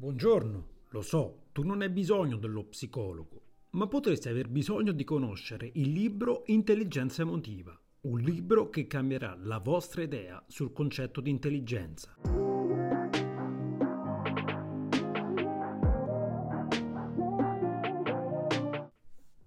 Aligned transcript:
Buongiorno, 0.00 0.66
lo 0.88 1.02
so, 1.02 1.48
tu 1.52 1.62
non 1.62 1.82
hai 1.82 1.90
bisogno 1.90 2.38
dello 2.38 2.64
psicologo, 2.64 3.42
ma 3.72 3.86
potresti 3.86 4.30
aver 4.30 4.48
bisogno 4.48 4.92
di 4.92 5.04
conoscere 5.04 5.70
il 5.74 5.92
libro 5.92 6.44
Intelligenza 6.46 7.20
emotiva, 7.20 7.78
un 8.04 8.18
libro 8.18 8.70
che 8.70 8.86
cambierà 8.86 9.36
la 9.38 9.58
vostra 9.58 10.00
idea 10.00 10.42
sul 10.48 10.72
concetto 10.72 11.20
di 11.20 11.28
intelligenza. 11.28 12.16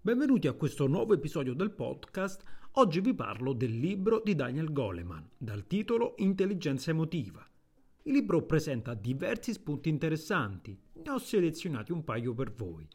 Benvenuti 0.02 0.48
a 0.48 0.54
questo 0.54 0.86
nuovo 0.86 1.16
episodio 1.16 1.56
del 1.56 1.72
podcast. 1.72 2.44
Oggi 2.74 3.00
vi 3.00 3.16
parlo 3.16 3.54
del 3.54 3.76
libro 3.76 4.22
di 4.24 4.36
Daniel 4.36 4.72
Goleman, 4.72 5.32
dal 5.36 5.66
titolo 5.66 6.14
Intelligenza 6.18 6.92
emotiva 6.92 7.44
il 8.06 8.14
libro 8.14 8.42
presenta 8.42 8.94
diversi 8.96 9.54
spunti 9.54 9.88
interessanti, 9.88 10.78
ne 10.96 11.10
ho 11.10 11.18
selezionati 11.20 11.94
un 11.94 12.04
paio 12.04 12.34
per 12.34 12.52
voi. 12.52 12.86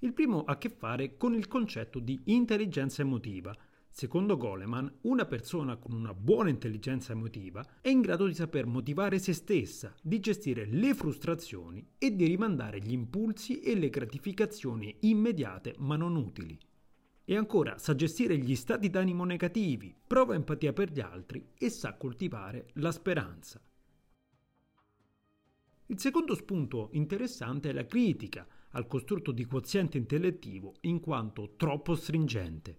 Il 0.00 0.12
primo 0.12 0.44
ha 0.44 0.52
a 0.52 0.58
che 0.58 0.68
fare 0.68 1.16
con 1.16 1.32
il 1.32 1.48
concetto 1.48 2.00
di 2.00 2.20
intelligenza 2.24 3.00
emotiva. 3.00 3.56
Secondo 3.88 4.36
Goleman, 4.36 4.92
una 5.02 5.24
persona 5.24 5.76
con 5.76 5.94
una 5.94 6.12
buona 6.12 6.50
intelligenza 6.50 7.12
emotiva 7.12 7.64
è 7.80 7.88
in 7.88 8.02
grado 8.02 8.26
di 8.26 8.34
saper 8.34 8.66
motivare 8.66 9.18
se 9.18 9.32
stessa, 9.32 9.94
di 10.02 10.20
gestire 10.20 10.66
le 10.66 10.92
frustrazioni 10.92 11.92
e 11.96 12.14
di 12.14 12.26
rimandare 12.26 12.78
gli 12.78 12.92
impulsi 12.92 13.60
e 13.60 13.74
le 13.74 13.88
gratificazioni 13.88 14.94
immediate 15.00 15.76
ma 15.78 15.96
non 15.96 16.14
utili. 16.14 16.58
E 17.24 17.36
ancora 17.36 17.78
sa 17.78 17.94
gestire 17.94 18.36
gli 18.36 18.54
stati 18.54 18.90
d'animo 18.90 19.24
negativi, 19.24 19.96
prova 20.06 20.34
empatia 20.34 20.74
per 20.74 20.92
gli 20.92 21.00
altri 21.00 21.52
e 21.56 21.70
sa 21.70 21.94
coltivare 21.94 22.66
la 22.74 22.92
speranza. 22.92 23.62
Il 25.88 26.00
secondo 26.00 26.34
spunto 26.34 26.88
interessante 26.92 27.68
è 27.68 27.72
la 27.72 27.86
critica 27.86 28.44
al 28.70 28.88
costrutto 28.88 29.30
di 29.30 29.44
quoziente 29.44 29.96
intellettivo 29.96 30.74
in 30.80 30.98
quanto 30.98 31.54
troppo 31.56 31.94
stringente. 31.94 32.76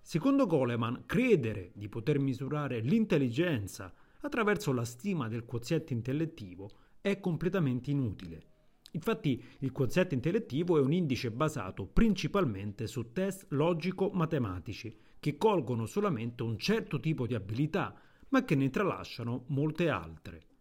Secondo 0.00 0.46
Goleman, 0.46 1.02
credere 1.04 1.72
di 1.74 1.88
poter 1.88 2.20
misurare 2.20 2.78
l'intelligenza 2.78 3.92
attraverso 4.20 4.72
la 4.72 4.84
stima 4.84 5.26
del 5.28 5.44
quoziente 5.44 5.94
intellettivo 5.94 6.70
è 7.00 7.18
completamente 7.18 7.90
inutile. 7.90 8.52
Infatti 8.92 9.42
il 9.58 9.72
quoziente 9.72 10.14
intellettivo 10.14 10.78
è 10.78 10.80
un 10.80 10.92
indice 10.92 11.32
basato 11.32 11.86
principalmente 11.86 12.86
su 12.86 13.10
test 13.10 13.46
logico-matematici 13.48 14.96
che 15.18 15.36
colgono 15.36 15.86
solamente 15.86 16.44
un 16.44 16.56
certo 16.56 17.00
tipo 17.00 17.26
di 17.26 17.34
abilità, 17.34 18.00
ma 18.28 18.44
che 18.44 18.54
ne 18.54 18.70
tralasciano 18.70 19.44
molte 19.48 19.88
altre. 19.88 20.53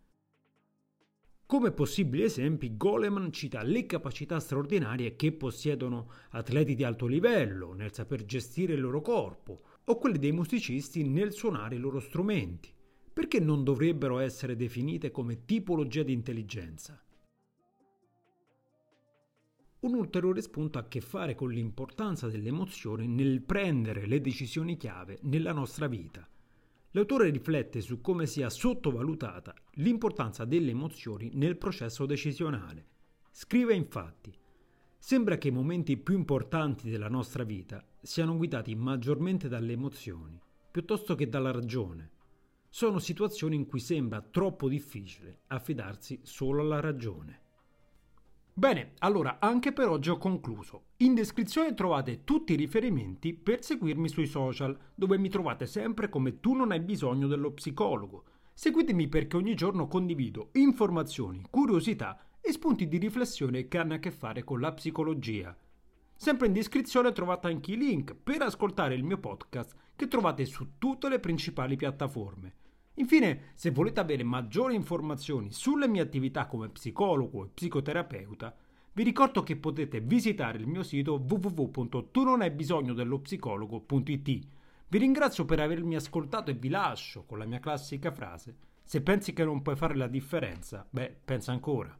Come 1.53 1.69
possibili 1.69 2.23
esempi, 2.23 2.75
Goleman 2.75 3.31
cita 3.31 3.61
le 3.61 3.85
capacità 3.85 4.39
straordinarie 4.39 5.15
che 5.15 5.31
possiedono 5.33 6.09
atleti 6.31 6.73
di 6.73 6.83
alto 6.83 7.05
livello 7.05 7.73
nel 7.73 7.93
saper 7.93 8.25
gestire 8.25 8.73
il 8.73 8.81
loro 8.81 9.01
corpo 9.01 9.61
o 9.83 9.99
quelle 9.99 10.17
dei 10.17 10.31
musicisti 10.31 11.07
nel 11.07 11.31
suonare 11.31 11.75
i 11.75 11.77
loro 11.77 11.99
strumenti, 11.99 12.73
perché 13.13 13.39
non 13.39 13.63
dovrebbero 13.63 14.17
essere 14.17 14.55
definite 14.55 15.11
come 15.11 15.45
tipologia 15.45 16.01
di 16.01 16.13
intelligenza. 16.13 16.99
Un 19.81 19.93
ulteriore 19.93 20.41
spunto 20.41 20.79
ha 20.79 20.81
a 20.81 20.87
che 20.87 21.01
fare 21.01 21.35
con 21.35 21.51
l'importanza 21.51 22.29
delle 22.29 22.47
emozioni 22.47 23.05
nel 23.05 23.43
prendere 23.43 24.07
le 24.07 24.21
decisioni 24.21 24.75
chiave 24.75 25.19
nella 25.21 25.51
nostra 25.51 25.85
vita. 25.85 26.27
L'autore 26.95 27.31
riflette 27.31 27.81
su 27.81 28.01
come 28.01 28.27
sia 28.27 28.49
sottovalutata 28.49 29.53
l'importanza 29.73 30.45
delle 30.45 30.69
emozioni 30.69 31.31
nel 31.33 31.57
processo 31.57 32.05
decisionale. 32.05 32.85
Scrive 33.31 33.73
infatti 33.73 34.31
Sembra 35.05 35.37
che 35.37 35.49
i 35.49 35.51
momenti 35.51 35.97
più 35.97 36.15
importanti 36.15 36.89
della 36.89 37.09
nostra 37.09 37.43
vita 37.43 37.83
siano 37.99 38.37
guidati 38.37 38.73
maggiormente 38.73 39.49
dalle 39.49 39.73
emozioni, 39.73 40.39
piuttosto 40.71 41.15
che 41.15 41.27
dalla 41.27 41.51
ragione. 41.51 42.11
Sono 42.69 42.99
situazioni 42.99 43.55
in 43.55 43.65
cui 43.65 43.79
sembra 43.79 44.21
troppo 44.21 44.69
difficile 44.69 45.41
affidarsi 45.47 46.19
solo 46.21 46.61
alla 46.61 46.79
ragione. 46.79 47.42
Bene, 48.55 48.93
allora 48.99 49.37
anche 49.39 49.73
per 49.73 49.87
oggi 49.87 50.11
ho 50.11 50.19
concluso. 50.19 50.89
In 50.97 51.15
descrizione 51.15 51.73
trovate 51.73 52.23
tutti 52.23 52.53
i 52.53 52.55
riferimenti 52.55 53.33
per 53.33 53.63
seguirmi 53.63 54.07
sui 54.07 54.27
social, 54.27 54.77
dove 54.93 55.17
mi 55.17 55.27
trovate 55.27 55.65
sempre 55.65 56.07
come 56.07 56.39
tu 56.39 56.53
non 56.53 56.71
hai 56.71 56.79
bisogno 56.79 57.25
dello 57.25 57.51
psicologo. 57.51 58.25
Seguitemi 58.53 59.07
perché 59.07 59.37
ogni 59.37 59.55
giorno 59.55 59.87
condivido 59.87 60.49
informazioni, 60.53 61.43
curiosità 61.49 62.37
e 62.39 62.51
spunti 62.51 62.87
di 62.87 62.99
riflessione 62.99 63.67
che 63.67 63.79
hanno 63.79 63.95
a 63.95 63.97
che 63.97 64.11
fare 64.11 64.43
con 64.43 64.59
la 64.59 64.71
psicologia. 64.71 65.57
Sempre 66.15 66.45
in 66.45 66.53
descrizione 66.53 67.11
trovate 67.11 67.47
anche 67.47 67.71
i 67.71 67.77
link 67.77 68.13
per 68.13 68.43
ascoltare 68.43 68.93
il 68.93 69.03
mio 69.03 69.17
podcast 69.17 69.75
che 69.95 70.07
trovate 70.07 70.45
su 70.45 70.77
tutte 70.77 71.09
le 71.09 71.19
principali 71.19 71.75
piattaforme. 71.75 72.53
Infine, 72.95 73.51
se 73.55 73.71
volete 73.71 73.99
avere 73.99 74.21
maggiori 74.23 74.75
informazioni 74.75 75.51
sulle 75.51 75.87
mie 75.87 76.01
attività 76.01 76.45
come 76.45 76.69
psicologo 76.69 77.43
e 77.43 77.49
psicoterapeuta, 77.53 78.55
vi 78.93 79.03
ricordo 79.03 79.41
che 79.41 79.55
potete 79.55 80.01
visitare 80.01 80.59
il 80.59 80.67
mio 80.67 80.83
sito 80.83 81.15
www.tunonaibisognodello 81.15 83.21
Vi 84.87 84.97
ringrazio 84.99 85.45
per 85.45 85.59
avermi 85.59 85.95
ascoltato 85.95 86.51
e 86.51 86.53
vi 86.53 86.69
lascio 86.69 87.23
con 87.25 87.39
la 87.39 87.45
mia 87.45 87.59
classica 87.59 88.11
frase: 88.11 88.55
se 88.83 89.01
pensi 89.01 89.33
che 89.33 89.43
non 89.43 89.63
puoi 89.63 89.75
fare 89.75 89.95
la 89.95 90.07
differenza, 90.07 90.85
beh, 90.87 91.15
pensa 91.25 91.51
ancora. 91.51 91.97